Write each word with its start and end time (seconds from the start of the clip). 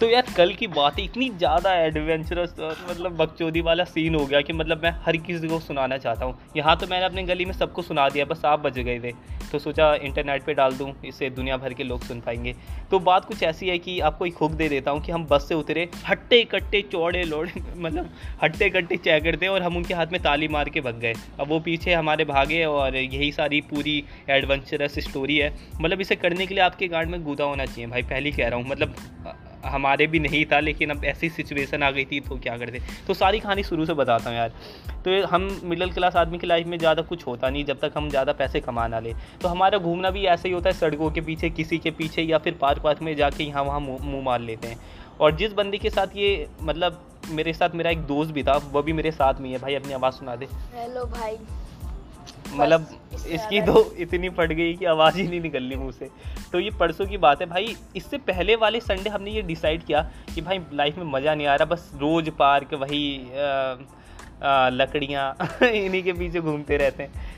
तो 0.00 0.08
यार 0.08 0.26
कल 0.36 0.52
की 0.52 0.66
बात 0.66 0.98
है, 0.98 1.04
इतनी 1.04 1.28
ज़्यादा 1.30 1.72
एडवेंचरस 1.76 2.54
और 2.60 2.76
मतलब 2.90 3.16
बकचोदी 3.16 3.60
वाला 3.60 3.84
सीन 3.84 4.14
हो 4.14 4.24
गया 4.26 4.40
कि 4.40 4.52
मतलब 4.52 4.82
मैं 4.82 4.90
हर 5.06 5.16
किसी 5.16 5.48
को 5.48 5.58
सुनाना 5.60 5.98
चाहता 5.98 6.24
हूँ। 6.24 6.38
यहाँ 6.56 6.76
तो 6.76 6.86
मैंने 6.86 7.06
अपने 7.06 7.22
गली 7.22 7.44
में 7.44 7.52
सबको 7.52 7.82
सुना 7.82 8.08
दिया, 8.08 8.24
बस 8.24 8.44
आप 8.44 8.60
बच 8.60 8.78
गए 8.78 8.98
थे। 9.00 9.12
तो 9.52 9.58
सोचा 9.58 9.94
इंटरनेट 9.94 10.44
पे 10.44 10.54
डाल 10.54 10.72
दूँ, 10.72 10.92
इससे 11.04 11.30
दुनिया 11.30 11.56
भर 11.56 11.72
के 11.72 11.84
लोग 11.84 12.02
सुन 12.02 12.20
पाएँगे। 12.20 12.54
तो 12.90 12.98
बात 13.00 13.24
कुछ 13.24 13.42
ऐसी 13.42 13.68
है 13.68 13.78
कि 13.78 13.98
आपको 14.00 14.26
एक 14.26 14.36
हुक 14.36 14.52
दे 14.52 14.68
देता 14.68 14.90
हूँ 14.90 15.02
कि 15.02 15.12
हम 15.12 15.26
बस 15.26 15.48
से 15.48 15.54
उतरे, 15.54 15.88
हट्टे 16.08 16.42
कट्टे 16.44 16.82
चौड़े 16.82 17.22
लोड़े 17.24 17.60
मतलब 17.76 18.10
हट्टे 18.42 18.70
कट्टे 18.70 18.96
चैकर 18.96 19.36
थे 19.36 19.48
और 19.48 19.62
हम 19.62 19.76
उनके 19.76 19.94
हाथ 19.94 20.06
में 20.06 20.20
ताली 20.22 20.48
मार 20.48 20.68
के 20.68 20.80
भग 20.80 21.00
गए। 21.00 21.14
अब 21.40 21.48
वो 21.48 21.60
पीछे 21.60 21.94
हमारे 21.94 22.24
भागे 22.24 22.64
और 22.64 22.96
यही 22.96 23.30
सारी 23.32 23.60
पूरी 23.60 24.02
एडवेंचरस 24.30 24.98
स्टोरी 24.98 25.36
है। 25.36 25.54
मतलब 25.80 26.00
इसे 26.00 26.16
करने 26.16 26.46
के 26.46 26.54
लिए 26.54 26.64
आपके 26.64 26.88
गार्ड 26.88 27.08
में 27.08 27.22
गूदा 27.24 27.44
होना 27.44 27.66
चाहिए, 27.66 27.86
भाई, 27.86 28.02
पहले 28.02 28.30
कह 28.30 28.48
रहा 28.48 28.58
हूँ। 28.58 28.68
मतलब 28.68 28.94
हमारे 29.64 30.06
भी 30.06 30.18
नहीं 30.18 30.44
था, 30.46 30.60
लेकिन 30.60 30.90
अब 30.90 31.04
ऐसी 31.04 31.28
सिचुएशन 31.30 31.82
आ 31.82 31.90
गई 31.90 32.04
थी 32.04 32.20
तो 32.20 32.36
क्या 32.38 32.56
करते? 32.58 32.80
तो 33.06 33.14
सारी 33.14 33.40
कहानी 33.40 33.62
शुरू 33.62 33.86
से 33.86 33.94
बताता 33.94 34.30
हूँ 34.30 34.36
यार। 34.36 34.52
तो 35.04 35.26
हम 35.26 35.48
मिडिल 35.64 35.92
क्लास 35.92 36.16
आदमी 36.16 36.38
की 36.38 36.46
लाइफ 36.46 36.66
में 36.66 36.78
ज़्यादा 36.78 37.02
कुछ 37.02 37.26
होता 37.26 37.50
नहीं, 37.50 37.64
जब 37.64 37.80
तक 37.80 37.92
हम 37.96 38.08
ज़्यादा 38.10 38.32
पैसे 38.32 38.60
कमा 38.60 38.86
ना 38.86 39.00
ले। 39.00 39.14
तो 39.42 39.48
हमारा 39.48 39.78
घूमना 39.78 40.10
भी 40.10 40.24
ऐसे 40.26 40.48
ही 40.48 40.54
होता 40.54 40.70
है, 40.70 40.76
सड़कों 40.76 41.10
के 41.10 41.20
पीछे, 41.20 41.50
किसी 41.50 41.78
के 41.78 41.90
पीछे, 41.90 42.22
या 42.22 42.38
फिर 42.38 42.58
पार्क 42.60 42.84
वार्क 42.84 43.02
में 43.02 43.14
जाके 43.16 43.44
यहाँ 43.44 43.62
वहाँ 43.62 43.80
मुँह 43.80 44.22
मार 44.22 44.40
लेते 44.40 44.68
हैं। 44.68 44.80
और 45.20 45.36
जिस 45.36 45.52
बंदी 45.52 45.78
के 45.78 45.90
साथ 45.90 46.16
ये 46.16 46.46
मतलब 46.62 47.06
मेरे 47.30 47.52
साथ 47.52 47.74
मेरा 47.74 47.90
एक 47.90 48.02
दोस्त 48.04 48.30
भी 48.30 48.42
था, 48.42 48.56
वो 48.72 48.82
भी 48.82 48.92
मेरे 48.92 49.10
साथ 49.10 49.40
में 49.40 49.50
है 49.50 49.58
भाई, 49.58 49.74
अपनी 49.74 49.92
आवाज़ 49.92 50.14
सुना 50.14 50.36
दे। 50.36 50.46
हेलो 50.74 51.04
भाई। 51.06 51.36
मतलब 52.52 52.86
इसकी 53.28 53.60
तो 53.62 53.92
इतनी 53.98 54.28
फट 54.28 54.52
गई 54.52 54.74
कि 54.74 54.84
आवाज़ 54.84 55.16
ही 55.16 55.26
नहीं 55.28 55.40
निकलनी 55.40 55.68
रही 55.68 55.76
मुँह 55.76 55.92
से। 55.92 56.08
तो 56.52 56.60
ये 56.60 56.70
परसों 56.80 57.06
की 57.06 57.16
बात 57.18 57.40
है। 57.40 57.46
भाई 57.48 57.74
इससे 57.96 58.18
पहले 58.28 58.56
वाले 58.56 58.80
संडे 58.80 59.10
हमने 59.10 59.30
ये 59.30 59.42
डिसाइड 59.42 59.84
किया 59.84 60.02
कि 60.34 60.40
भाई 60.40 60.60
लाइफ 60.74 60.98
में 60.98 61.04
मज़ा 61.12 61.34
नहीं 61.34 61.46
आ 61.46 61.54
रहा 61.54 61.74
बस 61.74 61.90
रोज़ 61.96 62.30
पार्क 62.38 62.74
वही 62.74 63.04
लकड़ियाँ 64.72 65.34
इन्हीं 65.62 66.02
के 66.02 66.12
पीछे 66.12 66.40
घूमते 66.40 66.76
रहते 66.76 67.02
हैं। 67.02 67.29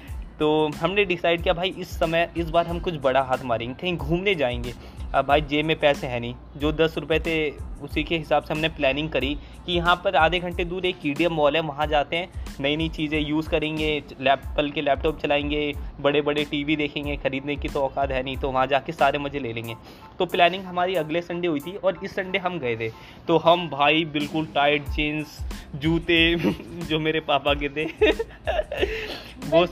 तो 0.43 0.71
हमने 0.81 1.05
डिसाइड 1.05 1.43
किया, 1.43 1.55
भाई, 1.55 1.75
इस 1.79 1.89
समय, 1.89 2.33
इस 2.37 2.51
बार 2.51 2.67
हम 2.67 2.81
कुछ 2.81 2.95
बड़ा 2.95 3.23
हाथ 3.23 3.39
मारेंगे, 3.45 3.75
कहीं 3.75 3.97
घूमने 3.97 4.35
जाएँगे। 4.35 4.75
अब 5.15 5.27
भाई, 5.27 5.41
जेब 5.41 5.67
में 5.67 5.79
पैसे 5.79 6.07
हैं 6.07 6.21
नहीं। 6.21 6.35
जो 6.57 6.73
दस 6.73 6.95
रुपये 6.99 7.21
थे, 7.21 7.51
उसी 7.83 8.05
के 8.05 8.19
हिसाब 8.19 8.43
से 8.43 8.55
हमने 8.55 8.69
प्लानिंग 8.69 9.11
करी 9.11 9.39
कि 9.67 9.73
यहाँ 9.73 10.01
पर 10.05 10.17
आधे 10.17 10.39
घंटे 10.39 10.65
दूर 10.65 10.87
एक 10.87 10.97
ई 11.07 11.27
मॉल 11.27 11.57
है, 11.57 11.63
वहाँ 11.63 11.87
जाते 11.87 12.17
हैं। 12.17 12.29
नई 12.61 12.77
नई 12.77 12.89
चीज़ें 12.89 13.21
यूज़ 13.21 13.49
करेंगे 13.49 14.03
लैपल 14.21 14.71
के 14.71 14.83
लैपटॉप 14.83 15.21
चलाएँगे 15.21 15.75
बड़े 16.01 16.21
बड़े 16.21 16.45
टीवी 16.45 16.77
देखेंगे, 16.77 17.17
ख़रीदने 17.17 17.57
की 17.57 17.69
तो 17.69 17.81
औकात 17.81 18.11
है 18.11 18.23
नहीं 18.23 18.37
तो 18.37 18.51
वहाँ 18.51 18.67
जाके 18.67 18.93
सारे 18.93 19.19
मज़े 19.19 19.39
ले 19.39 19.53
लेंगे। 19.53 19.75
तो 20.19 20.27
प्लानिंग 20.27 20.65
हमारी 20.65 20.95
अगले 20.95 21.23
संडे 21.23 21.49
हुई 21.49 21.61
थी 21.61 21.77
और 21.77 22.01
इस 22.05 22.15
संडे 22.15 22.39
हम 22.39 22.59
गए 22.59 22.77
थे। 22.77 22.89
तो 23.29 23.37
हम 23.39 23.69
भाई 23.69 24.05
बिल्कुल 24.05 24.47
टाइट 24.47 24.83
जीन्स 24.83 25.41
जूते, 25.75 26.37
जो 26.89 27.01
मेरे 27.01 27.21
पापा 27.21 27.55
के 27.55 27.69
थे 27.69 27.85
वो 29.51 29.67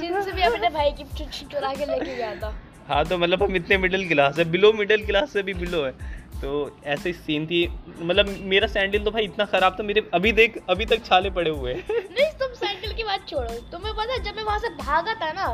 जीन्स 0.00 0.28
भी 0.34 0.42
अपने 0.42 0.68
भाई 0.70 0.90
की 0.92 1.04
चुरा 1.26 1.72
के 1.74 1.86
लेके 1.86 2.14
गया 2.16 2.34
था। 2.40 2.54
हाँ 2.88 3.04
तो 3.04 3.18
मतलब 3.18 3.42
हम 3.42 3.56
इतने 3.56 3.76
मिडिल 3.78 4.08
क्लास 4.08 4.38
है 4.38 4.44
बिलो 4.50 4.72
मिडिल 4.72 5.04
क्लास 5.06 5.32
से 5.32 5.42
भी 5.42 5.54
बिलो 5.54 5.82
है। 5.84 5.92
तो 6.34 6.50
ऐसे 6.86 7.12
सीन 7.14 7.46
थी 7.46 7.66
मतलब 8.00 8.28
मेरा 8.52 8.66
सैंडल 8.68 9.04
तो 9.04 9.10
भाई 9.10 9.24
इतना 9.24 9.44
खराब 9.52 9.76
था 9.78 9.82
मेरे 9.84 10.02
अभी 10.14 10.32
देख 10.40 10.58
अभी 10.70 10.86
तक 10.86 11.04
छाले 11.04 11.30
पड़े 11.36 11.50
हुए 11.50 11.74
नहीं 11.74 12.30
तुम 12.40 12.52
सैंडल 12.54 12.92
की 12.92 13.04
बात 13.04 13.28
छोड़ो। 13.28 13.54
तुम्हें 13.72 13.94
पता 13.94 14.16
जब 14.22 14.36
मैं 14.36 14.44
वहाँ 14.44 14.58
से 14.58 14.68
भागा 14.76 15.14
था 15.22 15.32
ना 15.32 15.46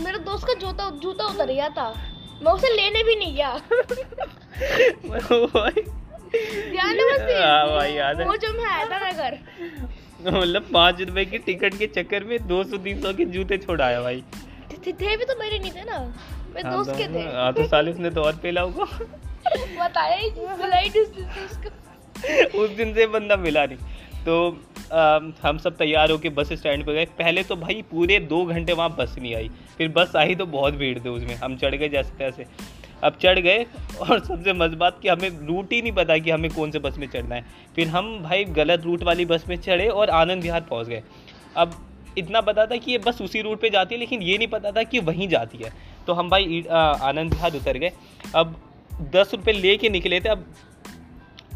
मेरे 0.00 0.18
दोस्त 0.26 0.46
का 0.46 0.54
जूता 0.60 0.90
जूता 1.02 1.24
उतर 1.26 1.46
गया 1.46 1.68
था। 1.68 1.88
मैं 2.42 2.52
उसे 2.52 2.68
लेने 2.76 3.02
भी 3.04 3.16
नहीं 3.16 3.34
गया। 3.34 3.50
ध्यान 6.72 6.98
है 6.98 7.04
भाई 7.68 7.92
याद 7.92 8.20
है। 8.20 8.26
वो 8.26 8.36
जो 8.36 8.52
मैं 8.52 8.64
आया 8.66 8.84
था 8.86 8.98
ना 8.98 9.10
घर 9.12 9.38
मतलब 10.26 10.66
पाँच 10.74 11.00
रुपए 11.00 11.24
की 11.24 11.38
टिकट 11.38 11.78
के 11.78 11.86
चक्कर 11.86 12.24
में 12.24 12.48
दो 12.48 12.64
सौ 12.64 12.76
तीन 12.76 13.00
सौ 13.02 13.12
के 13.12 13.24
जूते 13.24 13.58
छोड़ाया 13.58 14.00
भाई। 14.02 14.22
थे 14.86 15.16
भी 15.16 15.24
तो 15.24 15.38
मेरे 15.40 15.58
नहीं 15.58 15.72
थे 15.72 15.84
ना। 15.84 15.98
मेरे 16.54 16.68
हाँ, 16.68 16.76
दोस्त 16.76 16.90
के 16.98 17.06
थे। 17.14 17.22
हाँ 17.36 17.52
तो 17.52 17.66
सालिस 17.66 17.96
ने 17.96 18.10
तो 18.10 18.22
और 18.22 18.36
पेला 18.36 18.60
होगा। 18.60 18.84
बताया 19.86 20.18
उस 22.54 22.70
दिन 22.70 22.94
से 22.94 23.06
बंदा 23.06 23.36
मिला 23.36 23.64
नहीं। 23.66 23.78
तो 24.24 24.60
आ, 24.92 25.18
हम 25.48 25.58
सब 25.58 25.76
तैयार 25.76 26.10
होके 26.10 26.28
बस 26.28 26.52
स्टैंड 26.52 26.86
पे 26.86 26.94
गए। 26.94 27.04
पहले 27.04 27.42
तो 27.42 27.56
भाई 27.56 27.82
पूरे 27.90 28.18
दो 28.18 28.44
घंटे 28.44 28.72
वहाँ 28.72 28.96
बस 28.98 29.16
नहीं 29.18 29.34
आई। 29.34 29.50
फिर 29.78 29.88
बस 29.88 30.16
आई 30.16 30.34
तो 30.34 30.46
बहुत 30.46 30.74
भीड़ 30.74 30.98
थी 30.98 31.08
उसमें। 31.08 31.34
हम 31.34 31.56
चढ़ 31.56 31.74
गए 31.74 31.88
जैसे 31.88 32.14
तैसे। 32.18 32.46
अब 33.02 33.16
चढ़ 33.22 33.38
गए 33.38 33.64
और 34.00 34.18
सबसे 34.20 34.52
मज़ 34.52 34.74
बात 34.76 34.98
कि 35.02 35.08
हमें 35.08 35.46
रूट 35.46 35.72
ही 35.72 35.80
नहीं 35.82 35.92
पता 35.92 36.18
कि 36.18 36.30
हमें 36.30 36.50
कौन 36.50 36.70
से 36.70 36.78
बस 36.78 36.98
में 36.98 37.06
चढ़ना 37.06 37.34
है। 37.34 37.44
फिर 37.76 37.88
हम 37.88 38.18
भाई 38.22 38.44
गलत 38.54 38.84
रूट 38.84 39.02
वाली 39.02 39.24
बस 39.26 39.44
में 39.48 39.56
चढ़े 39.58 39.88
और 39.88 40.10
आनंद 40.12 40.42
विहार 40.42 40.60
पहुँच 40.60 40.86
गए। 40.86 41.02
अब 41.56 41.74
इतना 42.18 42.40
पता 42.40 42.66
था 42.66 42.76
कि 42.76 42.92
ये 42.92 42.98
बस 42.98 43.20
उसी 43.22 43.40
रूट 43.42 43.60
पे 43.60 43.70
जाती 43.70 43.94
है, 43.94 43.98
लेकिन 44.00 44.22
ये 44.22 44.36
नहीं 44.38 44.48
पता 44.48 44.70
था 44.70 44.82
कि 44.82 44.98
वहीं 45.00 45.28
जाती 45.28 45.58
है। 45.58 45.72
तो 46.06 46.12
हम 46.12 46.30
भाई 46.30 46.64
आनंद 46.70 47.34
विहार 47.34 47.56
उतर 47.56 47.78
गए। 47.78 47.92
अब 48.34 48.56
दस 49.12 49.30
रुपये 49.34 49.54
ले 49.54 49.76
के 49.76 49.88
निकले 49.88 50.20
थे, 50.20 50.28
अब 50.28 50.44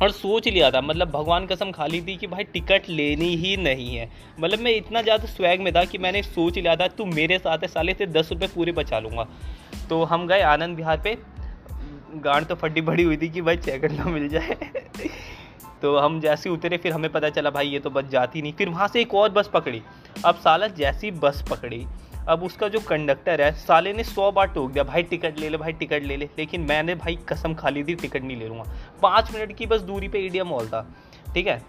और 0.03 0.11
सोच 0.11 0.47
लिया 0.49 0.71
था 0.71 0.81
मतलब 0.81 1.11
भगवान 1.11 1.47
कसम 1.47 1.71
खा 1.73 1.87
ली 1.87 2.01
थी 2.03 2.17
कि 2.17 2.27
भाई 2.27 2.45
टिकट 2.45 2.89
लेनी 2.89 3.35
ही 3.37 3.57
नहीं 3.57 3.95
है। 3.97 4.09
मतलब 4.41 4.59
मैं 4.59 4.73
इतना 4.73 5.03
ज़्यादा 5.03 5.27
स्वैग 5.27 5.61
में 5.61 5.73
था 5.75 5.85
कि 5.85 5.99
मैंने 5.99 6.23
सोच 6.23 6.59
लिया 6.59 6.75
था, 6.77 6.89
तू 6.89 7.05
मेरे 7.05 7.39
साथ 7.39 7.59
है, 7.59 7.69
साले 7.69 7.95
से 7.95 8.07
दस 8.09 8.33
रुपये 8.33 8.49
पूरे 8.49 8.73
बचा 8.73 8.99
लूँगा। 8.99 9.27
तो 9.89 10.03
हम 10.05 10.27
गए 10.27 10.41
आनंद 10.45 10.77
विहार 10.77 11.01
पे। 11.01 11.17
गांड 12.17 12.47
तो 12.47 12.55
फटी 12.55 12.81
बड़ी 12.81 13.03
हुई 13.03 13.17
थी 13.17 13.29
कि 13.29 13.43
भाई 13.43 13.57
चेकट 13.57 13.93
ना 13.93 14.05
मिल 14.05 14.29
जाए। 14.29 14.57
तो 15.83 15.97
हम 15.99 16.21
जैसे 16.21 16.51
उतरे, 16.51 16.77
फिर 16.77 16.93
हमें 16.93 17.11
पता 17.13 17.29
चला, 17.31 17.51
भाई 17.51 17.69
ये 17.69 17.79
तो 17.79 17.91
बस 17.91 18.05
जाती 18.05 18.43
नहीं। 18.43 18.53
फिर 18.53 18.69
वहाँ 18.69 18.89
से 18.89 19.01
एक 19.01 19.15
और 19.15 19.31
बस 19.31 19.51
पकड़ी। 19.55 19.83
अब 20.25 20.35
साला 20.35 20.67
जैसी 20.69 21.11
बस 21.11 21.45
पकड़ी, 21.51 21.87
अब 22.29 22.43
उसका 22.43 22.69
जो 22.69 22.81
कंडक्टर 22.81 23.41
है, 23.41 23.51
साले 23.53 23.93
ने 23.93 24.05
सौ 24.05 24.31
बार 24.33 24.47
टोक 24.47 24.71
दिया, 24.71 24.85
भाई 24.85 25.03
टिकट 25.03 25.39
ले 25.39 25.49
ले, 25.49 25.57
भाई 25.57 25.73
टिकट 25.73 26.03
ले 26.03 26.17
ले। 26.17 26.29
लेकिन 26.39 26.61
मैंने 26.61 26.95
भाई 26.95 27.19
कसम 27.29 27.55
खा 27.55 27.69
ली 27.69 27.85
थी 27.85 27.95
टिकट 27.95 28.23
नहीं 28.23 28.37
ले 28.37 28.49
लूँगा। 28.49 28.65
पाँच 29.03 29.33
मिनट 29.35 29.57
की 29.57 29.67
बस 29.67 29.81
दूरी 29.83 30.09
पे 30.09 30.19
इंडिया 30.19 30.45
मॉल 30.45 30.69
था, 30.69 30.87
ठीक 31.35 31.47
है? 31.47 31.63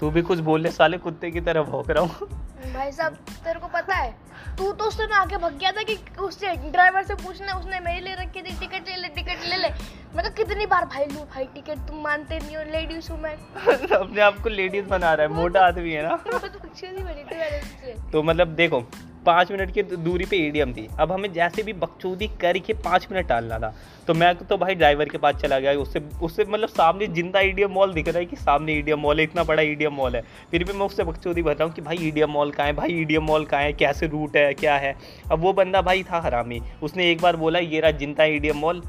तू 0.00 0.10
भी 0.10 0.22
कुछ 0.22 0.38
बोल 0.38 0.60
ले 0.60 0.70
साले 0.70 0.98
कुत्ते 0.98 1.30
की 1.30 1.40
तरह 1.40 1.62
भोंक 1.62 1.90
रहा 1.90 2.04
हूँ। 2.04 2.28
भाई 2.72 2.92
साहब 2.92 3.14
तेरे 3.44 3.60
को 3.60 3.66
पता 3.68 3.94
है 3.94 4.10
तू 4.58 4.72
तो 4.72 4.84
उस 4.84 4.96
समय 4.96 5.16
आके 5.16 5.36
भग 5.36 5.58
गया 5.58 5.70
था 5.72 5.82
कि 5.82 5.96
उससे 6.20 6.54
ड्राइवर 6.70 7.02
से 7.02 7.14
पूछना 7.14 7.54
उसने 7.58 7.80
मेरे 7.80 8.00
लिए 8.00 8.14
रखी 8.14 8.42
थी 8.42 8.58
टिकट 8.60 8.88
ले 8.88 8.96
ले 8.96 9.08
टिकट 9.08 9.46
ले 9.48 9.56
ले। 9.56 9.68
मैं 10.16 10.24
तो 10.24 10.30
कितनी 10.36 10.66
बार 10.66 10.84
भाई 10.84 11.04
लू 11.04 11.20
भाई 11.34 11.44
टिकट 11.54 11.86
तुम 11.88 12.02
मानते 12.02 12.38
नहीं 12.38 12.56
हो 12.56 12.62
लेडीज़ 12.72 13.10
हूँ 13.12 13.20
मैं। 13.20 13.34
अपने 13.98 14.20
आप 14.20 14.42
को 14.42 14.48
लेडीज़ 14.48 14.86
बना 14.86 15.14
रहा 15.14 15.26
है 15.26 15.32
मोटा 15.32 15.66
आदमी 15.66 15.92
है 15.92 16.02
ना। 16.02 16.16
तो 18.12 18.22
मतलब 18.22 18.54
देखो 18.54 18.84
पाँच 19.26 19.50
मिनट 19.52 19.72
की 19.74 19.82
दूरी 19.82 20.24
पे 20.24 20.36
एडीएम 20.46 20.72
थी। 20.72 20.88
अब 21.00 21.12
हमें 21.12 21.32
जैसे 21.32 21.62
भी 21.62 21.72
बकचोदी 21.72 22.26
करके 22.40 22.72
पाँच 22.86 23.06
मिनट 23.12 23.26
टालना 23.28 23.58
था। 23.58 23.74
तो 24.06 24.14
मैं 24.14 24.34
तो 24.36 24.56
भाई 24.58 24.74
ड्राइवर 24.74 25.08
के 25.08 25.18
पास 25.18 25.34
चला 25.34 25.58
गया 25.58 25.72
उससे 25.80 26.00
उससे 26.22 26.44
मतलब 26.44 26.68
सामने 26.68 27.06
ज़िंदा 27.08 27.40
ईडीएम 27.40 27.70
मॉल 27.72 27.92
दिख 27.94 28.08
रहा 28.08 28.18
है 28.18 28.24
कि 28.26 28.36
सामने 28.36 28.72
ईडीएम 28.72 28.98
मॉल 29.00 29.18
है 29.18 29.24
इतना 29.24 29.44
बड़ा 29.44 29.62
ईडीएम 29.62 29.94
मॉल 29.94 30.16
है। 30.16 30.22
फिर 30.50 30.64
भी 30.64 30.72
मैं 30.72 30.86
उससे 30.86 31.04
बकचोदी 31.04 31.42
बता 31.42 31.64
हूँ 31.64 31.72
कि 31.72 31.82
भाई 31.82 31.96
ईडीएम 32.00 32.30
मॉल 32.30 32.50
कहाँ 32.52 32.66
है 32.66 32.72
भाई 32.72 32.92
ईडीएम 32.92 33.24
मॉल 33.24 33.44
कहाँ 33.44 33.62
है 33.62 33.72
कैसे 33.72 34.06
रूट 34.06 34.36
है 34.36 34.52
क्या 34.54 34.76
है? 34.76 34.96
अब 35.32 35.40
वो 35.40 35.52
बंदा 35.52 35.82
भाई 35.82 36.02
था 36.02 36.20
हरामी। 36.20 36.60
उसने 36.82 37.10
एक 37.10 37.22
बार 37.22 37.36
बोला 37.36 37.58
ये 37.58 37.80
रहा 37.80 37.90
ज़िंदा 37.90 38.24
ईडीएम 38.24 38.56
मॉल 38.56 38.82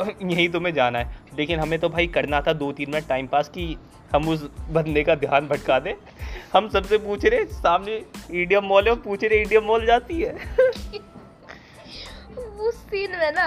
यहीं 0.00 0.48
तुम्हें 0.48 0.72
जाना 0.74 0.98
है। 0.98 1.22
लेकिन 1.38 1.60
हमें 1.60 1.78
तो 1.78 1.88
भाई 1.88 2.06
करना 2.06 2.40
था 2.40 2.52
दो 2.52 2.70
तीन 2.72 2.90
मिनट 2.90 3.08
टाइम 3.08 3.26
पास 3.26 3.48
कि 3.48 3.76
हम 4.12 4.28
उस 4.28 4.42
बंदे 4.70 5.02
का 5.04 5.14
ध्यान 5.14 5.46
भटका 5.48 5.78
दें। 5.78 5.94
हम 6.52 6.68
सबसे 6.68 6.98
पूछ 6.98 7.24
रहे 7.24 7.44
सामने 7.44 8.02
ईडियम 8.32 8.64
मॉल 8.64 8.88
है 8.88 8.94
पूछ 9.02 9.24
रहे 9.24 9.40
ईडियम 9.40 9.64
मॉल 9.64 9.86
जाती 9.86 10.20
है? 10.20 10.34
उस 12.60 12.74
सीन 12.90 13.10
में 13.10 13.32
ना 13.32 13.46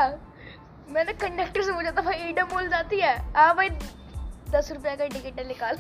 मैंने 0.90 1.14
कंडक्टर 1.14 1.62
से 1.62 1.72
पूछा 1.72 1.92
था 1.92 2.02
भाई 2.02 2.30
ईडियम 2.30 2.48
मॉल 2.54 2.68
जाती 2.70 3.00
है? 3.00 3.16
हाँ 3.36 3.56
भाई 3.56 3.70
दस 4.52 4.72
रुपए 4.72 4.96
का 4.96 5.08
टिकट 5.08 5.48
निकाल। 5.48 5.78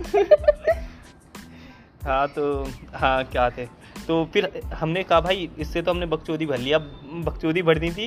हाँ 2.04 2.26
तो 2.28 2.42
हाँ 2.94 3.24
क्या 3.24 3.48
थे? 3.50 3.64
तो 4.06 4.24
फिर 4.34 4.62
हमने 4.74 5.02
कहा 5.02 5.20
भाई 5.20 5.48
इससे 5.58 5.82
तो 5.82 5.90
हमने 5.90 6.06
बकचोदी 6.06 6.46
भर 6.46 6.58
लिया 6.58 6.78
बकचोदी 7.24 7.62
भरनी 7.62 7.90
थी 7.90 8.06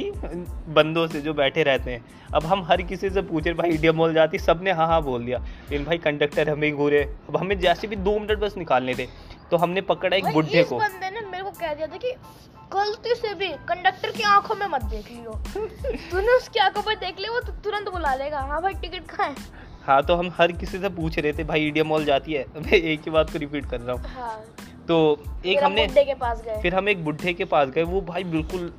बंदों 0.73 1.05
से 1.07 1.21
जो 1.21 1.33
बैठे 1.33 1.63
रहते 1.63 1.91
हैं। 1.91 2.03
अब 2.35 2.45
हम 2.45 2.63
हर 2.63 2.81
किसी 2.81 3.09
से 3.09 3.21
पूछे 3.21 3.53
भाई 3.53 3.69
इंडिया 3.69 3.91
मॉल 3.93 4.13
जाती? 4.13 4.39
सबने 4.39 4.71
हाँ 4.71 4.87
हाँ 4.87 5.01
बोल 5.03 5.25
दिया। 5.25 5.37
लेकिन 5.39 5.85
भाई 5.85 5.97
कंडक्टर 5.97 6.49
हमें 6.49 6.71
घूरे। 6.75 7.03
अब 7.29 7.37
हमें 7.37 7.59
जैसे 7.59 7.87
भी 7.87 7.95
दो 7.95 8.19
मिनट 8.19 8.39
बस 8.39 8.57
निकालने 8.57 8.95
थे। 8.95 9.07
तो 9.51 9.57
हमने 9.57 9.81
पकड़ा 9.81 10.15
एक 10.17 10.25
बुढ़े 10.33 10.63
को। 10.63 10.77
बंदे 10.77 11.09
ने 11.09 11.21
मेरे 11.21 11.43
को 11.43 11.51
कह 11.51 11.73
दिया 11.73 11.87
था 11.87 11.97
कि 11.97 12.13
गलती 12.73 13.15
से 13.15 13.33
भी 13.33 13.47
कंडक्टर 13.69 14.11
की 14.11 14.23
आँखों 14.23 14.55
में 14.55 14.67
मत 14.67 14.83
देख 14.83 15.11
लियो। 15.11 15.31
तूने 16.11 16.37
उसकी 16.37 16.59
आँखों 16.59 16.81
पर 16.81 16.95
देख 16.95 17.19
लिया 17.19 17.31
वो 17.31 17.39
तुरंत 17.63 17.89
बुला 17.89 18.13
लेगा। 18.15 18.39
हाँ 18.41 18.61
भाई 18.61 18.73
टिकट 18.73 19.07
कहाँ 19.11 19.27
है? 19.29 19.35
हाँ 19.83 20.03
तो 20.03 20.15
हम 20.15 20.31
हर 20.37 20.51
किसी 20.51 20.79
से 20.79 20.89
पूछ 20.89 21.19
रहे 21.19 21.33
थे 21.33 21.43
भाई 21.43 21.67
इंडिया 21.67 21.83
मॉल 21.83 22.05
जाती 22.05 22.33
है? 22.33 22.45
मैं 22.55 22.73
एक 22.73 22.99
ही 22.99 23.11
बात 23.11 23.29
को 23.29 23.39
रिपीट 23.39 23.65
कर 23.65 23.81
रहा 23.81 23.95
हूँ। 23.95 24.05
हाँ। 24.05 24.43
तो 24.87 25.23
एक 25.45 25.63
हमने 25.63 25.87
के 25.87 26.13
पास 26.13 26.43
गए। 26.45 26.61
फिर 26.61 26.75
हम 26.75 26.89
एक 26.89 27.05
बुढ़े 27.05 27.33
के 27.33 27.45
पास 27.45 27.69
गए। 27.69 27.83
वो 27.83 28.01
भाई 28.01 28.23
बिल्कुल 28.23 28.73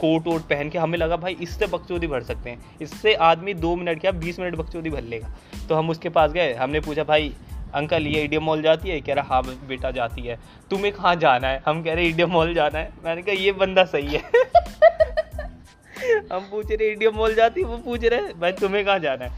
कोट 0.00 0.26
वोट 0.26 0.42
पहन 0.42 0.70
के 0.70 0.78
हमें 0.78 0.98
लगा 0.98 1.16
भाई 1.16 1.36
इससे 1.40 1.66
बकचोदी 1.66 2.06
भर 2.06 2.22
सकते 2.22 2.50
हैं। 2.50 2.76
इससे 2.82 3.14
आदमी 3.14 3.54
दो 3.54 3.76
मिनट 3.76 4.00
क्या 4.00 4.10
बीस 4.10 4.38
मिनट 4.38 4.56
बकचोदी 4.56 4.90
भर 4.90 5.02
लेगा। 5.02 5.28
तो 5.68 5.74
हम 5.74 5.90
उसके 5.90 6.08
पास 6.08 6.32
गए। 6.32 6.54
हमने 6.54 6.80
पूछा 6.80 7.04
भाई 7.04 7.34
अंकल 7.74 8.06
ये 8.06 8.22
ईडियम 8.22 8.42
मॉल 8.42 8.62
जाती 8.62 8.88
है? 8.88 9.00
कह 9.00 9.14
रहा 9.14 9.34
हाँ 9.34 9.42
बेटा 9.68 9.90
जाती 9.90 10.22
है। 10.22 10.38
तुम्हें 10.70 10.92
कहाँ 10.92 11.16
जाना 11.16 11.48
है? 11.48 11.62
हम 11.66 11.82
कह 11.82 11.94
रहे 11.94 12.04
ईडियम 12.04 12.30
मॉल 12.30 12.54
जाना 12.54 12.78
है। 12.78 12.92
मैंने 13.04 13.22
कहा 13.22 13.34
ये 13.34 13.52
बंदा 13.52 13.84
सही 13.84 14.06
है। 14.06 14.22
हम 16.32 16.40
पूछ 16.40 16.70
रहे 16.70 16.92
ईडियम 16.92 17.14
मॉल 17.14 17.34
जाती 17.34 17.60
है? 17.60 17.66
वो 17.66 17.76
पूछ 17.76 18.04
रहे 18.04 18.32
भाई 18.32 18.52
तुम्हें 18.52 18.84
कहाँ 18.84 18.98
जाना 18.98 19.24
है? 19.24 19.30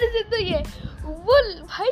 बड़ी 0.00 0.12
चीज़ 0.12 0.30
तो 0.30 0.36
ये। 0.36 0.62
वो 1.04 1.66
भाई 1.66 1.90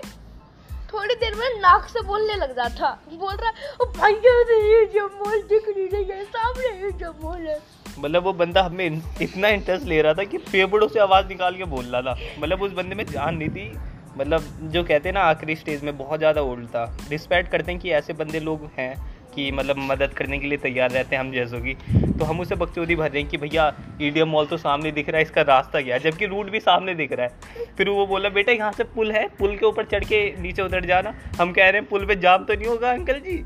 थोड़ी 0.93 1.15
देर 1.15 1.35
में 1.35 1.49
नाक 1.61 1.89
से 1.89 2.01
बोलने 2.01 2.35
लग 2.35 2.55
जाता 2.57 2.91
बोल 3.13 3.35
रहा, 3.35 3.51
ओ 3.81 3.85
भाई, 3.97 4.13
ये 4.13 4.85
जो 4.95 5.07
मॉल 5.17 5.43
दिख 5.43 5.69
नहीं 5.69 5.89
रही 5.89 6.05
है 6.05 6.25
सामने 6.25 6.69
ये 6.77 7.49
है। 7.49 7.61
मतलब 7.99 8.23
वो 8.23 8.33
बंदा 8.33 8.63
हमें 8.63 9.03
इतना 9.23 9.49
इंटरेस्ट 9.49 9.87
ले 9.87 10.01
रहा 10.03 10.15
था 10.15 10.25
कि 10.25 10.39
फेफड़ों 10.39 10.89
से 10.89 11.01
आवाज़ 11.01 11.27
निकाल 11.27 11.57
के 11.57 11.65
बोल 11.65 11.85
रहा 11.85 12.03
था। 12.03 12.17
मतलब 12.41 12.63
उस 12.63 12.73
बंदे 12.73 12.95
में 12.95 13.05
जान 13.07 13.37
नहीं 13.37 13.49
थी। 13.49 13.73
मतलब 14.19 14.45
जो 14.73 14.83
कहते 14.85 15.09
हैं 15.09 15.15
ना, 15.15 15.21
आखिरी 15.21 15.57
स्टेज 15.57 15.83
में 15.85 15.97
बहुत 15.99 16.19
ज़्यादा 16.19 16.43
ओल्ड 16.43 16.69
था। 16.69 16.85
रिस्पेक्ट 17.11 17.51
करते 17.51 17.73
हैं 17.73 17.81
कि 17.81 17.91
ऐसे 17.91 18.13
बंदे 18.13 18.41
लोग 18.41 18.71
हैं। 18.79 19.08
कि 19.39 19.51
मतलब 19.53 19.77
मदद 19.81 20.13
करने 20.13 20.39
के 20.39 20.47
लिए 20.49 20.59
तैयार 20.59 20.91
रहते 20.91 21.17
हैं 21.17 21.23
हम 21.23 21.31
जैसों 21.33 21.61
की। 21.61 21.75
तो 22.19 22.25
हम 22.25 22.41
उसे 22.41 22.55
बकचोदी 22.57 22.95
भर 22.97 23.11
रहे 23.11 23.21
हैं 23.23 23.31
कि 23.31 23.37
भैया 23.39 23.67
ई 24.03 24.25
मॉल 24.27 24.47
तो 24.47 24.57
सामने 24.59 24.91
दिख 24.93 25.09
रहा 25.09 25.17
है 25.17 25.23
इसका 25.23 25.43
रास्ता 25.45 25.81
क्या 25.81 25.95
है? 25.95 26.01
जबकि 26.01 26.27
रूट 26.27 26.51
भी 26.51 26.61
सामने 26.61 26.95
दिख 26.95 27.13
रहा 27.13 27.27
है। 27.27 27.67
फिर 27.77 27.89
वो 27.91 28.07
बोला 28.07 28.29
बेटा 28.31 28.53
यहाँ 28.53 28.73
से 28.73 28.85
पुल 28.97 29.13
है 29.13 29.27
पुल 29.39 29.57
के 29.57 29.67
ऊपर 29.67 29.85
चढ़ 29.87 30.05
के 30.05 30.21
नीचे 30.41 30.63
उतर 30.63 30.87
जाना। 30.87 31.15
हम 31.41 31.53
कह 31.53 31.69
रहे 31.69 31.81
हैं 31.81 31.89
पुल 31.89 32.07
पे 32.07 32.17
जाम 32.19 32.45
तो 32.45 32.55
नहीं 32.55 32.67
होगा 32.67 32.91
अंकल 32.93 33.21
जी? 33.21 33.37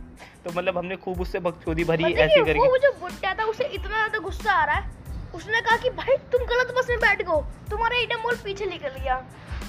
तो 0.45 0.51
मतलब 0.51 0.79
हमने 0.79 0.97
खूब 0.99 1.21
उससे 1.21 1.39
बकचोदी 1.41 1.85
भरी 1.85 2.05
मतलब 2.05 2.19
ऐसे 2.19 2.45
करके। 2.45 2.69
वो 2.69 2.79
जो 2.79 2.93
बुट्टा 3.01 3.35
था 3.35 3.45
उसे 3.45 3.65
इतना 3.65 3.89
ज़्यादा 3.89 4.19
गुस्सा 4.21 4.53
आ 4.53 4.65
रहा 4.65 4.77
है? 4.77 5.02
उसने 5.35 5.61
कहा 5.61 5.77
कि 5.77 5.91
भाई 5.93 6.17
तुम 6.33 6.45
गलत 6.47 6.75
बस 6.79 6.87
में 6.91 6.99
बैठ 7.01 7.23
गो 7.27 7.41
तुम्हारा 7.71 7.97
ईडम 7.99 8.23
मॉल 8.23 8.37
पीछे 8.45 8.67
निकल 8.67 8.99
गया। 8.99 9.17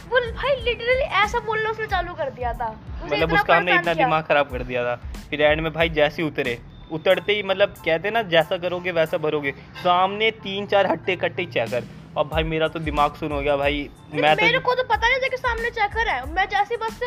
वो 0.10 0.19
भाई 0.33 0.56
लिटरली 0.63 1.04
ऐसा 1.21 1.39
बोलना 1.42 1.69
उसने 1.69 1.86
चालू 1.88 2.13
कर 2.13 2.30
दिया 2.31 2.54
था। 2.54 2.69
मतलब 3.04 3.33
उसका 3.33 3.56
हमने 3.56 3.75
इतना 3.75 3.94
दिमाग 3.95 4.24
खराब 4.24 4.50
कर 4.51 4.63
दिया 4.63 4.83
था 4.86 4.95
फिर 5.30 5.42
एंड 5.42 5.62
में 5.62 5.71
भाई 5.74 5.89
जैसे 5.92 6.24
उतरे 6.24 6.60
उतरते 6.92 7.33
ही 7.33 7.44
मतलब 7.44 7.74
कहते 7.86 8.10
ना 8.12 8.21
जैसा 8.30 8.57
करोगे 8.57 8.92
वैसा 8.92 9.18
भरोगे। 9.19 9.51
सामने 9.77 10.30
तीन 10.44 10.65
चार 10.68 10.88
हट्टे 10.88 11.15
कट्टे 11.15 11.45
चेकर 11.48 11.83
अब 12.18 12.27
भाई 12.30 12.44
मेरा 12.44 12.68
तो 12.68 12.80
दिमाग 12.80 13.13
सुन 13.15 13.31
हो 13.31 13.39
गया 13.42 13.56
भाई 13.57 13.89
मैं 14.13 14.36
मेरे 14.36 14.57
तो 14.60 14.65
को 14.65 14.75
तो 14.75 14.83
पता 14.83 15.07
नहीं 15.07 15.19
था 15.19 15.27
कि 15.27 15.38
सामने 15.38 15.69
चेकर 15.71 16.07
है। 16.07 16.33
मैं 16.33 16.48
जैसे 16.50 16.77
बस 16.77 17.00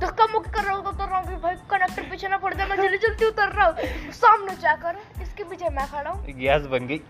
धक्का 0.00 0.26
मुक्की 0.32 0.50
कर 0.50 0.64
रहा 0.64 0.74
हूँ 0.74 0.84
तो 0.84 0.90
उतर 0.90 1.04
रहा 1.04 1.18
हूँ 1.18 1.28
कि 1.28 1.36
भाई 1.42 1.54
कंडक्टर 1.70 2.10
पीछे 2.10 2.28
ना 2.28 2.36
पड़ 2.38 2.54
जाए 2.54 2.68
मैं 2.68 2.76
जल्दी 2.76 2.98
जल्दी 2.98 3.26
उतर 3.26 3.48
रहा 3.48 3.66
हूँ। 3.66 4.10
सामने 4.12 4.54
चेकर 4.56 4.96
है 4.96 5.22
इसके 5.22 5.44
पीछे 5.44 5.70
मैं 5.70 5.86
खड़ा 5.90 6.10
हूँ। 6.10 6.34
गैस 6.34 6.66
बन 6.66 6.86
गई। 6.86 7.00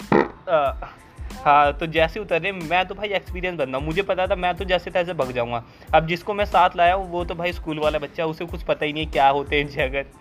हाँ 1.37 1.73
तो 1.73 1.87
जैसे 1.89 2.21
उतरे 2.21 2.51
मैं 2.53 2.85
तो 2.87 2.95
भाई 2.95 3.09
एक्सपीरियंस 3.11 3.59
बंदा 3.59 3.79
हूँ। 3.79 3.87
मुझे 3.87 4.03
पता 4.05 4.27
था 4.27 4.37
मैं 4.37 4.55
तो 4.57 4.65
जैसे 4.65 4.91
तैसे 4.91 5.15
भग 5.15 5.33
जाऊँगा। 5.33 5.63
अब 5.95 6.07
जिसको 6.07 6.35
मैं 6.35 6.45
साथ 6.45 6.77
लाया 6.77 6.95
हूँ 6.95 7.11
वो 7.11 7.25
तो 7.25 7.35
भाई 7.35 7.53
स्कूल 7.53 7.79
वाला 7.79 7.99
बच्चा 7.99 8.27
उसे 8.27 8.45
कुछ 8.47 8.63
पता 8.63 8.87
ही 8.87 8.93
नहीं 8.93 9.07
क्या 9.09 9.29
होते 9.29 9.61
हैं 9.61 9.69
जगत। 9.69 10.13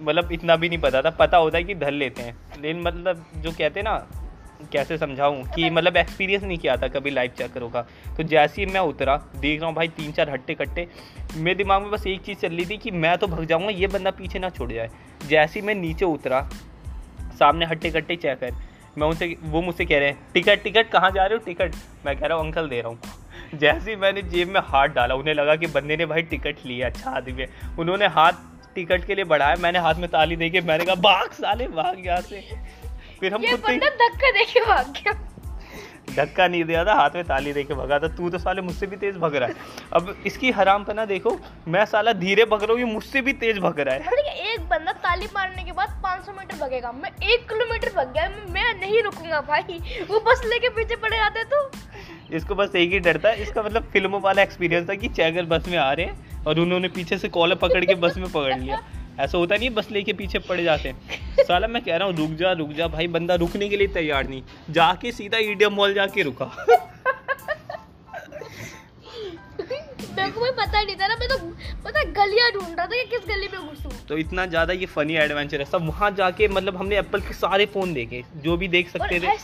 मतलब 0.00 0.32
इतना 0.32 0.56
भी 0.56 0.68
नहीं 0.68 0.78
पता 0.80 1.02
था 1.02 1.10
पता 1.18 1.36
होता 1.36 1.58
है 1.58 1.64
कि 1.64 1.74
धर 1.74 1.90
लेते 1.92 2.22
हैं। 2.22 2.36
लेकिन 2.60 2.82
मतलब 2.82 3.24
जो 3.36 3.50
कहते 3.50 3.80
हैं 3.80 3.84
ना 3.84 3.96
कैसे 4.72 4.98
समझाऊं 4.98 5.42
कि 5.46 5.70
मतलब 5.70 5.96
एक्सपीरियंस 5.96 6.42
नहीं 6.44 6.58
किया 6.58 6.76
था 6.76 6.88
कभी 6.88 7.10
लाइव 7.10 7.30
चक्करों 7.38 7.68
का। 7.70 7.82
तो 8.16 8.22
जैसे 8.24 8.62
ही 8.62 8.66
मैं 8.66 8.80
उतरा 8.82 9.16
देख 9.36 9.60
रहा 9.60 9.68
हूँ 9.68 9.76
भाई 9.76 9.88
तीन 9.90 10.12
चार 10.12 10.30
हट्टे 10.30 10.54
कट्टे 10.54 10.86
मेरे 11.36 11.54
दिमाग 11.54 11.82
में 11.82 11.90
बस 11.90 12.06
एक 12.06 12.22
चीज़ 12.22 12.38
चल 12.38 12.48
रही 12.48 12.66
थी 12.66 12.76
कि 12.76 12.90
मैं 12.90 13.16
तो 13.18 13.26
भग 13.26 13.44
जाऊँगा 13.44 13.70
ये 13.70 13.86
बंदा 13.86 14.10
पीछे 14.12 14.38
ना 14.38 14.50
छोड़ 14.50 14.70
जाए। 14.72 14.90
जैसे 15.26 15.60
ही 15.60 15.66
मैं 15.66 15.74
नीचे 15.74 16.04
उतरा 16.04 16.40
सामने 17.38 17.66
हट्टे 17.66 17.90
कट्टे 17.90 18.16
चेकर 18.16 18.54
मैं 18.98 19.06
उनसे 19.06 19.36
वो 19.42 19.60
मुझसे 19.62 19.84
कह 19.84 19.98
रहे 19.98 20.08
हैं 20.08 20.18
टिकट 20.34 20.62
टिकट 20.62 20.90
कहाँ 20.90 21.10
जा 21.10 21.24
रहे 21.26 21.38
हो? 21.38 21.44
टिकट। 21.46 21.74
मैं 22.06 22.16
कह 22.16 22.26
रहा 22.26 22.38
हूँ 22.38 22.46
अंकल 22.46 22.68
दे 22.68 22.80
रहा 22.80 22.88
हूँ। 22.88 23.58
जैसे 23.58 23.90
ही 23.90 23.96
मैंने 23.96 24.22
जेब 24.24 24.48
में 24.48 24.60
हाथ 24.64 24.88
डाला 24.88 25.14
उन्हें 25.14 25.34
लगा 25.34 25.56
कि 25.56 25.66
बंदे 25.68 25.96
ने 25.96 26.06
भाई 26.06 26.22
टिकट 26.24 26.66
लिया 26.66 26.88
अच्छा 26.88 27.10
आदमी 27.10 27.42
है। 27.42 27.48
उन्होंने 27.78 28.06
हाथ 28.08 28.32
टिकट 28.74 29.04
के 29.06 29.14
लिए 29.14 29.24
बढ़ाया 29.24 29.56
मैंने 29.56 29.78
हाथ 29.78 29.94
में 29.94 30.08
ताली 30.10 30.36
दे 30.36 30.48
के 30.50 30.60
मैंने 30.60 30.84
कहा 30.84 30.94
भाग 31.02 31.30
साले 31.32 31.66
भाग 31.68 32.06
यहाँ 32.06 32.20
से। 32.20 32.42
फिर 33.20 33.34
हम 33.34 33.44
ये 33.44 33.50
खुद 33.50 33.60
बंदा 33.60 33.88
धक्का 33.98 34.30
देके 34.30 34.60
भाग 34.60 34.92
गया। 34.92 35.12
धक्का 36.14 36.46
नहीं 36.48 36.64
दिया 36.64 36.84
था 36.84 36.94
हाथ 36.94 37.10
में 37.14 37.24
ताली 37.24 37.52
दे 37.52 37.62
के 37.64 37.74
भगा 37.74 37.98
था। 37.98 38.08
तू 38.08 38.28
तो 38.30 38.38
साले 38.38 38.62
मुझसे 38.62 38.86
भी 38.86 38.96
तेज 38.96 39.16
भग 39.16 39.34
रहा 39.36 39.48
है। 39.48 39.54
अब 39.92 40.14
इसकी 40.26 40.50
हराम 40.50 40.84
पना 40.84 41.04
देखो 41.04 41.36
मैं 41.68 41.84
साला 41.86 42.12
धीरे 42.14 42.44
भग 42.44 42.62
रहा 42.62 42.72
हूँ 42.72 42.80
ये 42.80 42.86
मुझसे 42.86 43.20
भी 43.20 43.32
तेज 43.34 43.58
भग 43.58 43.80
रहा 43.80 43.94
है। 43.94 44.22
एक 44.52 44.68
बंदा 44.68 44.92
ताली 45.04 45.26
मारने 45.34 45.64
के 45.64 45.72
बाद 45.72 46.00
500 46.04 46.36
मीटर 46.38 46.56
भगेगा। 46.58 46.92
मैं 46.92 47.10
एक 47.24 47.48
किलोमीटर 47.48 47.92
भग 47.96 48.12
गया 48.12 48.28
मैं 48.50 48.74
नहीं 48.80 49.02
रुकूँगा 49.02 49.40
भाई। 49.40 49.80
वो 50.10 50.20
बस 50.20 50.42
लेके 50.44 50.68
पीछे 50.68 50.96
पड़े 50.96 51.16
जाते 51.16 51.44
तो। 51.44 51.70
इसको 52.36 52.54
बस 52.54 52.74
एक 52.76 52.92
ही 52.92 52.98
डर 53.00 53.18
था। 53.18 53.32
इसका 53.42 53.62
मतलब 53.62 53.90
फ़िल्मों 53.92 54.20
वाला 54.20 54.42
एक्सपीरियंस 54.42 54.88
था 54.90 54.94
कि 54.94 55.08
चैगर 55.10 55.44
बस 55.46 55.68
में 55.68 55.78
आ 55.78 55.92
रहे 55.92 56.06
हैं 56.06 56.44
और 56.44 56.58
उन्होंने 56.60 56.88
पीछे 56.88 57.18
से 57.18 57.28
कॉलर 57.28 57.54
पकड़ 57.56 57.84
के 57.84 57.94
बस 57.96 58.16
में 58.16 58.30
पकड़ 58.32 58.58
लिया। 58.58 58.82
ऐसा 59.16 59.38
होता 59.38 59.56
नहीं 59.56 59.70
बस 59.70 59.90
लेके 59.90 60.12
पीछे 60.12 60.38
पड़ 60.40 60.60
जाते 60.60 60.88
हैं। 60.88 61.44
साला 61.44 61.66
मैं 61.68 61.82
कह 61.84 61.96
रहा 61.96 62.08
हूँ 62.08 62.16
रुक 62.16 62.30
जा 62.38 62.52
रुक 62.54 62.70
जा 62.72 62.86
भाई 62.88 63.06
बंदा 63.08 63.34
रुकने 63.36 63.68
के 63.68 63.76
लिए 63.76 63.86
तैयार 63.94 64.28
नहीं। 64.28 64.42
जाके 64.70 65.12
सीधा 65.12 65.38
ईडियम 65.40 65.74
मॉल 65.74 65.94
जाके 65.94 66.22
रुका। 66.22 66.50
मेरे 70.16 70.30
को 70.30 70.50
पता 70.52 70.82
नहीं 70.82 70.96
था 70.96 71.06
ना 71.08 71.16
मैं 71.16 71.28
तो 71.28 71.38
पता 71.84 72.02
गलियाँ 72.12 72.50
ढूंढ 72.52 72.76
रहा 72.76 72.86
था 72.86 72.86
कि 72.86 73.04
किस 73.10 73.28
गली 73.28 73.48
में 73.48 73.60
घुसूं। 73.60 73.90
तो 74.08 74.18
इतना 74.18 74.46
ज़्यादा 74.46 74.72
ये 74.72 74.86
फनी 74.88 75.16
एडवेंचर 75.16 75.60
है। 75.60 75.64
सब 75.66 75.86
वहाँ 75.86 76.10
जाके 76.12 76.48
मतलब 76.50 76.76
हमने 76.76 76.98
एप्पल 76.98 77.20
के 77.20 77.34
सारे 77.34 77.66
फ़ोन 77.74 77.92
देखे 77.94 78.22
जो 78.44 78.56
भी 78.56 78.68
देख 78.68 78.90
सकते 78.90 79.20
थे 79.20 79.36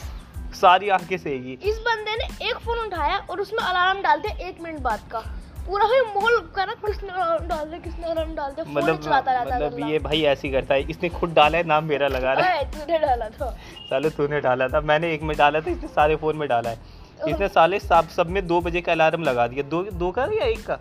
सारी 0.57 0.89
आँखें 0.91 1.17
से 1.19 1.31
ये 1.31 1.53
इस 1.65 1.77
बंदे 1.81 2.17
ने 2.17 2.49
एक 2.49 2.57
फ़ोन 2.59 2.79
उठाया 2.79 3.17
और 3.21 3.41
उसमें 3.41 3.59
अलार्म 3.61 4.01
डाल 4.03 4.21
दिया 4.21 4.49
एक 4.49 4.61
मिनट 4.61 4.81
बाद 4.83 5.09
का। 5.13 5.21
पूरा 5.67 5.87
भाई 5.87 6.01
मोल 6.15 6.39
करा 6.55 6.75
किसने 6.85 7.09
अलार्म 7.11 7.47
डाल 7.49 7.65
दिया 7.67 7.79
किसने 7.81 8.11
अलार्म 8.11 8.35
डाल 8.35 8.53
फ़ोन 8.53 8.73
मतलब 8.75 9.03
चलाता 9.03 9.33
रहता 9.33 9.57
मतलब 9.57 9.91
ये 9.91 9.99
भाई 9.99 10.23
ऐसे 10.31 10.47
ही 10.49 10.53
करता 10.55 10.75
है 10.75 10.91
इसने 10.91 11.09
खुद 11.11 11.33
डाला 11.35 11.59
है 11.59 11.65
नाम 11.67 11.85
मेरा 11.85 12.09
लगा 12.09 12.33
रहा 12.33 12.49
है। 12.49 12.65
तूने 12.71 12.99
डाला 12.99 13.29
था। 13.31 13.51
साले 13.91 14.11
तूने 14.11 14.41
डाला 14.41 14.69
था 14.69 14.81
मैंने 14.91 15.13
एक 15.15 15.23
में 15.23 15.37
डाला 15.37 15.61
था 15.61 15.71
इसने 15.71 15.89
सारे 15.91 16.17
फ़ोन 16.17 16.37
में 16.37 16.49
डाला 16.49 16.71
है। 16.71 16.79
इसने 17.29 17.49
साले 17.49 17.81
सब 17.81 18.09
सब 18.09 18.31
में 18.31 18.47
दो 18.47 18.61
बजे 18.61 18.81
का 18.81 18.93
अलार्म 18.93 19.23
लगा 19.23 19.47
दिया 19.47 19.63
दो 19.71 19.83
दो 19.95 20.11
का 20.11 20.25
या 20.33 20.45
एक 20.47 20.67
का? 20.67 20.79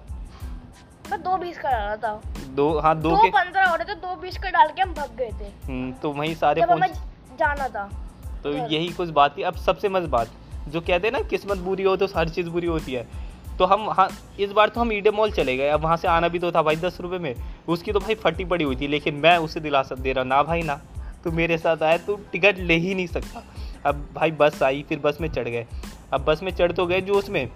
मैं 1.11 1.21
दो 1.21 1.37
बीस 1.37 1.57
का 1.59 1.71
डाला 1.71 1.95
था। 1.97 2.21
दो 2.55 2.67
हाँ 2.79 2.95
दो 2.97 3.09
दो 3.09 3.17
के 3.17 3.29
पंद्रह 3.29 3.65
हो 3.65 3.75
रहे 3.75 3.85
थे 3.85 3.95
दो 3.97 4.15
बीस 4.21 4.37
का 4.37 4.49
डाल 4.49 4.67
के 4.67 4.81
हम 4.81 4.93
भग 4.93 5.15
गए 5.17 5.31
थे। 5.39 5.51
हम्म, 5.65 5.91
तो 5.93 6.11
वही 6.11 6.35
सारे 6.35 6.61
फ़ोन 6.63 6.81
जाना 7.39 7.67
था। 7.69 7.89
तो 8.43 8.51
यही 8.51 8.87
कुछ 8.93 9.09
बात 9.11 9.37
थी। 9.37 9.41
अब 9.43 9.55
सबसे 9.59 9.89
मस्त 9.89 10.07
बात 10.09 10.27
जो 10.67 10.81
कहते 10.81 11.07
हैं 11.07 11.11
ना 11.13 11.21
किस्मत 11.29 11.57
बुरी 11.59 11.83
हो 11.83 11.95
तो 11.97 12.07
हर 12.15 12.29
चीज़ 12.29 12.49
बुरी 12.49 12.67
होती 12.67 12.93
है। 12.93 13.07
तो 13.59 13.65
हम 13.65 13.89
हाँ 13.89 14.07
इस 14.39 14.51
बार 14.51 14.69
तो 14.69 14.81
हम 14.81 14.91
ईडे 14.93 15.11
मॉल 15.11 15.31
चले 15.31 15.55
गए। 15.57 15.69
अब 15.69 15.81
वहाँ 15.81 15.97
से 15.97 16.07
आना 16.07 16.27
भी 16.27 16.39
तो 16.39 16.51
था 16.51 16.61
भाई 16.61 16.75
दस 16.75 16.97
रुपये 17.01 17.19
में। 17.19 17.35
उसकी 17.67 17.91
तो 17.91 17.99
भाई 17.99 18.15
फटी 18.15 18.45
पड़ी 18.45 18.63
हुई 18.63 18.75
थी, 18.75 18.87
लेकिन 18.87 19.15
मैं 19.15 19.37
उसे 19.37 19.59
दिलासा 19.59 19.95
दे 19.95 20.13
रहा 20.13 20.23
ना 20.23 20.41
भाई, 20.43 20.61
ना। 20.61 20.81
तू 21.23 21.31
मेरे 21.31 21.57
साथ 21.57 21.83
आया, 21.83 21.97
तू 21.97 22.15
टिकट 22.31 22.59
ले 22.59 22.75
ही 22.75 22.93
नहीं 22.95 23.07
सकता। 23.07 23.43
अब 23.85 24.07
भाई 24.15 24.31
बस 24.31 24.61
आई, 24.63 24.83
फिर 24.89 24.99
बस 24.99 25.17
में 25.21 25.29
चढ़ 25.29 25.47
गए। 25.47 25.65
अब 26.13 26.23
बस 26.25 26.43
में 26.43 26.51
चढ़ 26.51 26.71
तो 26.71 26.85
गए 26.85 27.01
जो 27.01 27.13
उसमें। 27.13 27.47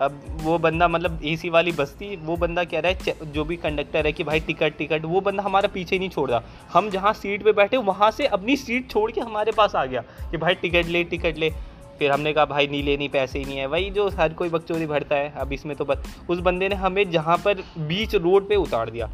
अब 0.00 0.20
वो 0.40 0.56
बंदा 0.58 0.88
मतलब 0.88 1.20
एसी 1.24 1.48
वाली 1.48 1.72
बस 1.72 1.94
थी, 1.94 2.16
वो 2.16 2.36
बंदा 2.36 2.64
कह 2.64 2.80
रहा 2.80 2.92
है 2.92 3.32
जो 3.32 3.44
भी 3.44 3.56
कंडक्टर 3.56 4.06
है 4.06 4.12
कि 4.12 4.24
भाई 4.24 4.40
टिकट 4.40 4.76
टिकट। 4.78 5.04
वो 5.04 5.20
बंदा 5.20 5.42
हमारा 5.42 5.68
पीछे 5.68 5.98
नहीं 5.98 6.08
छोड़ 6.08 6.30
रहा। 6.30 6.42
हम 6.72 6.88
जहाँ 6.90 7.12
सीट 7.12 7.44
पे 7.44 7.52
बैठे, 7.52 7.76
वहाँ 7.76 8.10
से 8.10 8.26
अपनी 8.28 8.56
सीट 8.56 8.90
छोड़ 8.90 9.10
के 9.12 9.20
हमारे 9.20 9.52
पास 9.52 9.74
आ 9.74 9.84
गया 9.84 10.00
कि 10.30 10.36
भाई 10.36 10.54
टिकट 10.54 10.86
ले 10.86 11.04
टिकट 11.04 11.38
ले। 11.38 11.52
फिर 11.98 12.10
हमने 12.10 12.32
कहा, 12.32 12.44
भाई, 12.44 12.66
नहीं 12.66 12.82
लेनी, 12.82 13.08
पैसे 13.08 13.38
ही 13.38 13.44
नहीं 13.44 13.58
है। 13.58 13.66
वही 13.66 13.90
जो 13.90 14.08
हर 14.08 14.32
कोई 14.32 14.48
बकचोदी 14.48 14.86
भरता 14.86 15.16
है, 15.16 15.32
अब 15.36 15.52
इसमें 15.52 15.76
तो 15.76 15.84
बस 15.84 16.16
उस 16.30 16.38
बंदे 16.38 16.68
ने 16.68 16.74
हमें 16.74 17.10
जहाँ 17.10 17.36
पर 17.36 17.54
बीच 17.78 18.14
रोड 18.14 18.48
पे 18.48 18.56
उतार 18.56 18.90
दिया। 18.90 19.10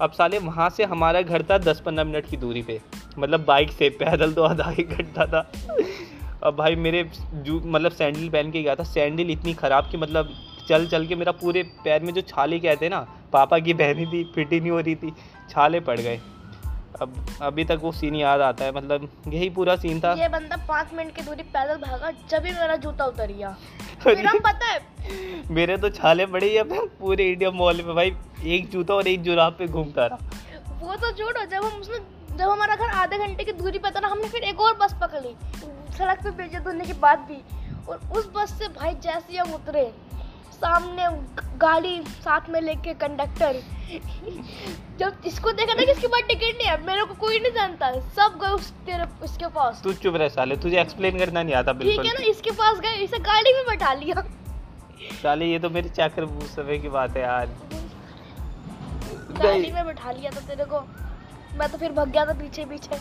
अब 0.00 0.10
साले, 0.10 0.38
वहाँ 0.38 0.70
से 0.70 0.84
हमारा 0.84 1.22
घर 1.22 1.42
था 1.42 1.58
दस 1.58 1.80
पंद्रह 1.80 2.04
मिनट 2.04 2.26
की 2.26 2.36
दूरी 2.36 2.62
पे। 2.62 2.80
मतलब 3.18 3.44
बाइक 3.44 3.70
से, 3.70 3.88
पैदल 3.88 4.32
तो 4.32 4.42
आधा 4.42 4.74
एक 4.80 4.90
घंटा 4.90 5.26
था। 5.26 5.52
अब 6.44 6.56
भाई, 6.56 6.76
मेरे 6.76 7.10
जू 7.32 7.62
मतलब 7.64 7.92
सैंडल 7.92 8.28
पहन 8.28 8.50
के 8.50 8.62
गया 8.62 8.74
था। 8.74 8.84
सैंडल 8.84 9.30
इतनी 9.30 9.54
ख़राब 9.54 9.88
कि 9.90 9.96
मतलब 9.96 10.28
चल 10.68 10.86
चल 10.86 11.06
के 11.06 11.14
मेरा 11.14 11.32
पूरे 11.32 11.62
पैर 11.62 12.02
में 12.02 12.12
जो 12.14 12.20
छाले 12.20 12.58
कहते 12.58 12.86
हैं 12.86 12.90
ना, 12.90 13.06
पापा 13.32 13.58
की 13.58 13.74
पहनी 13.74 14.06
थी, 14.06 14.32
फिट 14.34 14.52
ही 14.52 14.60
नहीं 14.60 14.70
हो 14.70 14.80
रही 14.80 14.94
थी। 14.94 15.12
छाले 15.50 15.80
पड़ 15.80 16.00
गए। 16.00 16.20
अब 17.00 17.14
अभी 17.42 17.64
तक 17.64 17.78
वो 17.82 17.92
सीन 17.92 18.14
याद 18.14 18.40
आता 18.40 18.64
है 18.64 18.72
मतलब 18.72 19.08
यही 19.28 19.48
पूरा 19.50 19.76
सीन 19.76 20.00
था। 20.00 20.12
ये 20.12 20.28
बंदा 20.28 20.56
पाँच 20.68 20.94
मिनट 20.94 21.14
की 21.16 21.22
दूरी 21.22 21.42
पैदल 21.52 21.76
भागा 21.80 22.10
जब 22.30 22.46
ही 22.46 22.52
मेरा 22.52 22.76
जूता 22.76 23.04
उतर 23.04 23.32
गया। 23.32 23.56
हम 24.28 24.38
पता 24.40 24.66
है। 24.66 24.80
मेरे 25.50 25.76
तो 25.76 25.90
छाले 25.90 26.26
पड़े 26.26 26.48
ही 26.48 26.56
अब 26.56 26.72
पूरे 27.00 27.30
इंडिया 27.30 27.50
मॉल 27.50 27.82
में 27.82 27.94
भाई 27.94 28.12
एक 28.46 28.68
जूता 28.70 28.94
और 28.94 29.08
एक 29.08 29.22
जुराब 29.22 29.56
पे 29.58 29.66
घूमता 29.66 30.06
रहा। 30.06 30.18
वो 30.80 30.94
तो 30.96 31.10
छोड़ो 31.12 31.44
जब 31.44 31.64
हम 31.64 31.80
उसने 31.80 31.98
जब 32.36 32.48
हमारा 32.48 32.76
घर 32.76 32.90
आधे 32.96 33.18
घंटे 33.18 33.44
की 33.44 33.52
दूरी 33.52 33.78
पे 33.78 33.90
था 33.90 34.00
ना 34.00 34.08
हमने 34.08 34.28
फिर 34.28 34.42
एक 34.44 34.60
और 34.60 34.76
बस 34.76 34.94
पकड़ 35.00 35.20
ली। 35.20 35.34
सड़क 35.96 36.22
पे 36.24 36.30
बेइज्जत 36.32 36.66
होने 36.66 36.84
के 36.84 36.92
बाद 37.00 37.26
भी। 37.28 37.42
और 37.88 38.00
उस 38.16 38.28
बस 38.34 38.58
से 38.58 38.68
भाई 38.70 38.94
जैसे 39.02 39.36
हम 39.36 39.52
उतरे 39.54 39.82
सामने 40.60 41.06
गाड़ी 41.58 42.00
साथ 42.20 42.48
में 42.50 42.60
लेके 42.60 42.94
कंडक्टर। 42.96 43.60
जब 44.98 45.22
इसको 45.26 45.52
देखा 45.52 45.74
ना 45.74 45.84
कि 45.84 45.92
इसके 45.92 46.06
पास 46.06 46.22
टिकट 46.28 46.56
नहीं 46.56 46.66
है 46.66 46.76
मेरे 46.86 47.04
को 47.04 47.14
कोई 47.20 47.38
नहीं 47.38 47.52
जानता। 47.52 47.90
सब 48.16 48.38
गए 48.42 48.50
उस 48.50 48.70
तेरे 48.86 49.04
उसके 49.22 49.46
पास। 49.54 49.80
तू 49.84 49.92
चुप 49.94 50.16
रह 50.16 50.28
साले 50.28 50.56
तुझे 50.56 50.80
एक्सप्लेन 50.80 51.18
करना 51.18 51.42
नहीं 51.42 51.54
आता 51.54 51.72
बिल्कुल 51.72 52.04
ठीक 52.04 52.12
है 52.12 52.18
ना 52.18 52.30
इसके 52.30 52.50
पास 52.60 52.80
गए 52.80 52.94
इसे 53.04 53.18
गाड़ी 53.20 53.52
में 53.52 53.64
बैठा 53.66 53.92
लिया। 53.94 54.22
साले 55.22 55.46
ये 55.46 55.58
तो 55.58 55.70
मेरे 55.70 55.88
चाकर 55.90 56.26
समय 56.48 56.78
की 56.78 56.88
बात 56.88 57.16
है 57.16 57.22
यार। 57.22 57.46
गाड़ी 59.32 59.70
में 59.72 59.84
बैठा 59.86 60.12
लिया 60.12 60.30
था 60.30 60.40
तेरे 60.46 60.64
को। 60.64 60.80
मैं 61.58 61.68
तो 61.68 61.78
फिर 61.78 61.92
भग 61.92 62.08
गया 62.08 62.24
था 62.26 62.32
पीछे 62.34 62.64
पीछे 62.64 62.96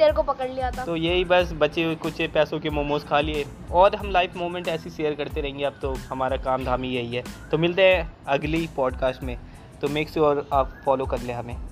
तेरे 0.00 0.12
को 0.12 0.22
पकड़ 0.22 0.48
लिया 0.48 0.70
था। 0.70 0.84
तो 0.84 0.96
यही 0.96 1.24
बस 1.24 1.52
बचे 1.52 1.84
हुए 1.84 1.94
कुछ 1.94 2.20
पैसों 2.34 2.60
के 2.60 2.70
मोमोज 2.70 3.04
खा 3.04 3.20
लिए। 3.20 3.44
और 3.70 3.96
हम 3.96 4.10
लाइफ 4.10 4.36
मोमेंट 4.36 4.68
ऐसी 4.68 4.90
शेयर 4.90 5.14
करते 5.14 5.40
रहेंगे 5.40 5.64
अब 5.64 5.78
तो 5.82 5.94
हमारा 6.08 6.36
काम 6.36 6.64
धाम 6.64 6.82
ही 6.82 6.90
यही 6.90 7.14
है। 7.14 7.24
तो 7.50 7.58
मिलते 7.58 7.82
हैं 7.82 8.12
अगली 8.28 8.68
पॉडकास्ट 8.76 9.22
में। 9.22 9.38
तो 9.80 9.88
मेक 9.88 10.10
श्योर 10.10 10.46
आप 10.52 10.80
फॉलो 10.84 11.06
कर 11.06 11.20
लें 11.20 11.34
हमें। 11.34 11.69